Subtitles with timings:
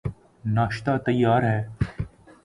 [0.43, 1.59] ناشتہ تیار ہے